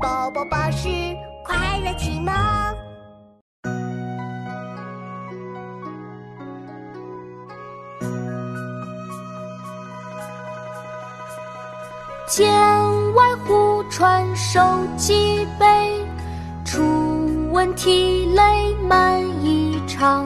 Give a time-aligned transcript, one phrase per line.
[0.00, 0.88] 宝宝巴士
[1.44, 2.32] 快乐启蒙。
[12.28, 12.52] 剑
[13.14, 14.60] 外忽传授
[14.96, 16.00] 几杯，
[16.64, 20.24] 初闻涕泪满衣裳。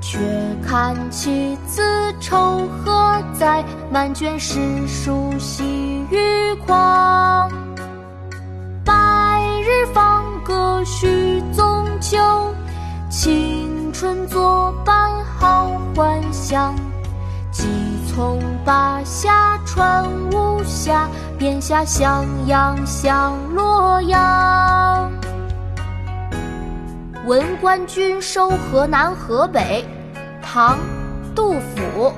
[0.00, 0.18] 却
[0.66, 1.82] 看妻子
[2.20, 5.64] 愁何在，满卷诗书喜
[6.10, 7.50] 欲狂。
[10.82, 12.18] 歌须纵酒，
[13.08, 16.74] 青春作伴好还乡。
[17.52, 17.68] 即
[18.08, 21.08] 从巴峡穿巫峡，
[21.38, 25.08] 便下襄阳向洛阳。
[27.26, 29.84] 文官军收河南河北。
[30.42, 30.76] 唐·
[31.32, 32.12] 杜甫。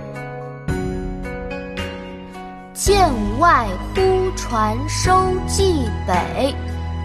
[2.72, 4.00] 剑外忽
[4.34, 5.12] 传收
[5.46, 6.54] 蓟北，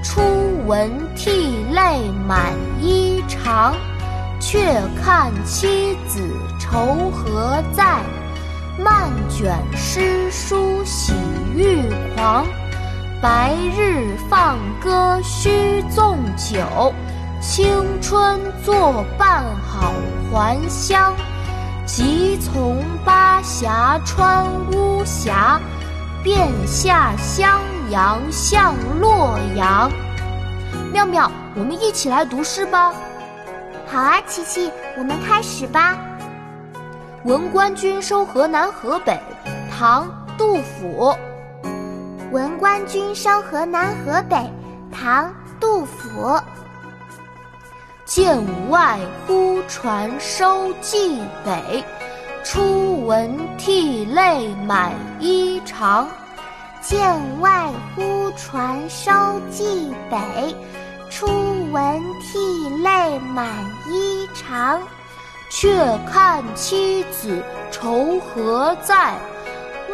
[0.03, 0.21] 初
[0.65, 3.73] 闻涕泪满衣裳。
[4.41, 6.21] 却看妻子
[6.57, 7.99] 愁何在，
[8.77, 11.11] 漫卷诗书喜
[11.53, 11.83] 欲
[12.15, 12.45] 狂。
[13.21, 16.93] 白日放歌须纵酒。
[17.41, 19.93] 青春作伴好
[20.31, 21.13] 还乡，
[21.85, 25.59] 即从巴峡穿巫峡，
[26.23, 29.91] 便下襄阳向洛阳。
[30.91, 32.93] 妙妙，我们一起来读诗吧。
[33.87, 35.97] 好啊，琪琪，我们开始吧。
[37.23, 39.19] 闻官军收河南河北，
[39.71, 40.05] 唐·
[40.37, 41.15] 杜甫。
[42.31, 44.49] 闻官军收河南河北，
[44.91, 45.25] 唐·
[45.59, 46.39] 杜甫。
[48.05, 51.83] 剑外忽传收蓟北，
[52.43, 56.05] 初闻涕泪满衣裳。
[56.81, 59.11] 剑外忽传收
[59.51, 60.55] 蓟北，
[61.09, 61.27] 初
[61.71, 63.47] 闻涕泪满
[63.89, 64.79] 衣裳。
[65.51, 69.17] 却看妻子愁何在，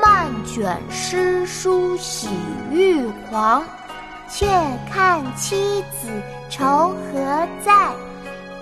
[0.01, 2.29] 漫卷诗书喜
[2.71, 3.63] 欲狂。
[4.27, 4.47] 却
[4.91, 6.09] 看妻子
[6.49, 7.93] 愁何在，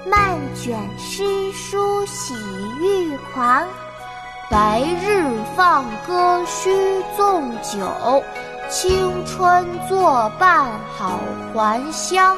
[0.05, 2.35] 漫卷诗书喜
[2.79, 3.66] 欲狂。
[4.49, 8.23] 白日放歌须纵酒，
[8.69, 11.19] 青春作伴好
[11.53, 12.37] 还乡。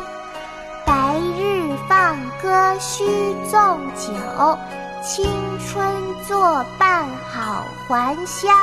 [0.85, 3.03] 白日放歌须
[3.49, 4.57] 纵酒，
[5.01, 5.25] 青
[5.59, 5.85] 春
[6.27, 8.55] 作伴好还乡。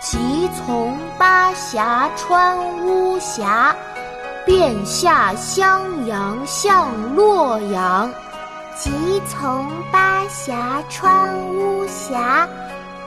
[0.00, 3.74] 即从巴峡穿巫峡，
[4.44, 8.12] 便下襄阳向洛阳。
[8.76, 11.57] 即从巴峡穿巫
[12.08, 12.48] 峡，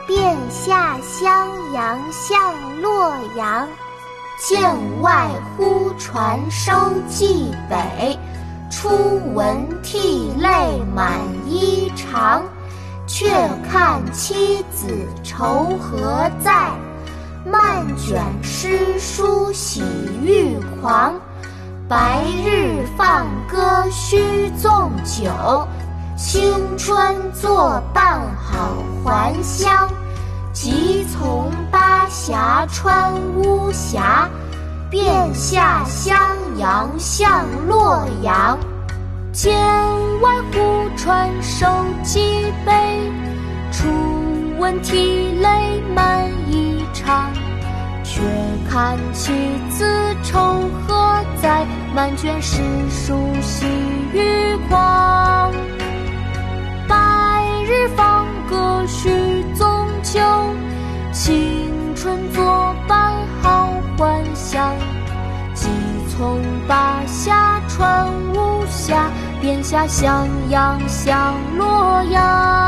[0.06, 3.66] 便下襄阳向洛阳。
[4.38, 4.62] 剑
[5.00, 6.72] 外忽传收
[7.08, 8.18] 蓟北，
[8.70, 12.40] 初闻涕泪满衣裳。
[13.04, 13.28] 却
[13.70, 14.86] 看妻子
[15.22, 16.70] 愁何在，
[17.44, 19.82] 漫卷诗书喜
[20.22, 21.12] 欲狂。
[21.88, 25.66] 白日放歌须纵酒，
[26.24, 26.96] 青春
[27.32, 29.88] 作伴好还乡。
[30.52, 34.28] 即从巴峡穿巫峡，
[34.88, 36.16] 便下襄
[36.58, 38.56] 阳向洛阳。
[39.32, 39.52] 剑
[40.20, 41.66] 外忽传收
[42.04, 42.20] 蓟
[42.64, 42.72] 北，
[43.72, 43.88] 初
[44.60, 47.26] 闻涕泪满衣裳。
[48.04, 48.22] 却
[48.70, 49.32] 看妻
[49.70, 49.84] 子
[50.22, 50.38] 愁
[50.86, 51.66] 何在，
[51.96, 53.12] 漫卷诗书
[53.42, 53.66] 喜
[54.14, 55.52] 欲狂。
[66.22, 69.10] 从巴峡穿巫峡，
[69.40, 72.61] 便下襄阳向洛阳。